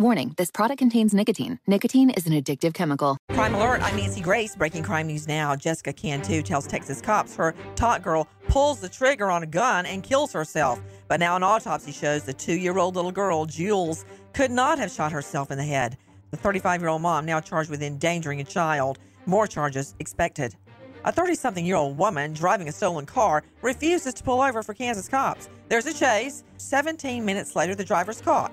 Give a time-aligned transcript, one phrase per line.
[0.00, 1.58] Warning this product contains nicotine.
[1.66, 3.18] Nicotine is an addictive chemical.
[3.30, 4.54] Crime Alert, I'm Nancy Grace.
[4.54, 5.56] Breaking crime news now.
[5.56, 10.04] Jessica Cantu tells Texas cops her tot girl pulls the trigger on a gun and
[10.04, 10.80] kills herself.
[11.08, 14.92] But now an autopsy shows the two year old little girl, Jules, could not have
[14.92, 15.96] shot herself in the head.
[16.30, 19.00] The 35 year old mom now charged with endangering a child.
[19.26, 20.54] More charges expected.
[21.06, 24.74] A 30 something year old woman driving a stolen car refuses to pull over for
[24.74, 25.48] Kansas cops.
[25.68, 26.44] There's a chase.
[26.58, 28.52] 17 minutes later, the driver's caught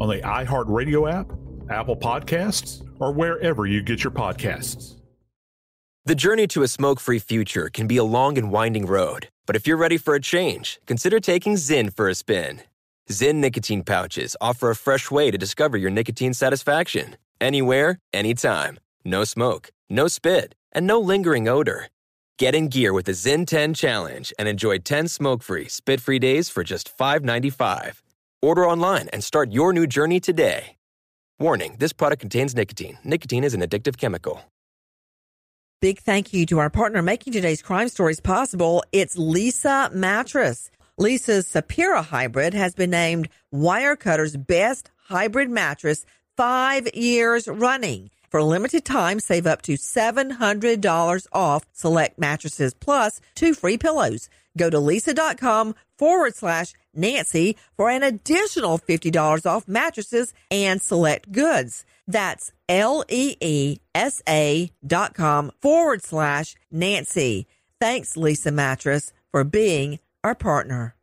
[0.00, 1.32] on the iHeartRadio app,
[1.70, 4.94] Apple Podcasts, or wherever you get your podcasts.
[6.04, 9.56] The journey to a smoke free future can be a long and winding road, but
[9.56, 12.62] if you're ready for a change, consider taking Zyn for a spin.
[13.10, 18.78] Zyn nicotine pouches offer a fresh way to discover your nicotine satisfaction anywhere, anytime.
[19.04, 21.88] No smoke, no spit, and no lingering odor.
[22.38, 26.18] Get in gear with the Zyn 10 Challenge and enjoy 10 smoke free, spit free
[26.18, 28.00] days for just $5.95.
[28.40, 30.76] Order online and start your new journey today.
[31.40, 32.98] Warning this product contains nicotine.
[33.04, 34.42] Nicotine is an addictive chemical.
[35.80, 38.82] Big thank you to our partner making today's crime stories possible.
[38.90, 40.70] It's Leesa Mattress.
[40.98, 46.04] Leesa's Sapira Hybrid has been named Wirecutter's best hybrid mattress
[46.36, 48.10] five years running.
[48.30, 54.28] For a limited time, save up to $700 off select mattresses plus two free pillows.
[54.56, 61.86] Go to leesa.com forward slash Nancy for an additional $50 off mattresses and select goods.
[62.06, 63.80] That's L-E-E-S-A
[64.86, 67.46] dot com forward slash Nancy.
[67.80, 70.96] Thanks, Leesa Mattress, for being our partner.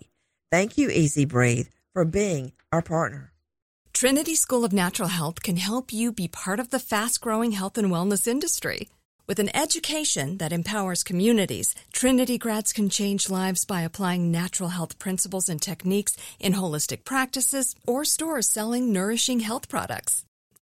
[0.52, 3.34] Thank you, EZ Breathe, for being our partner.
[3.94, 7.78] Trinity School of Natural Health can help you be part of the fast growing health
[7.78, 8.90] and wellness industry.
[9.28, 15.00] With an education that empowers communities, Trinity grads can change lives by applying natural health
[15.00, 20.26] principles and techniques in holistic practices or stores selling nourishing health products.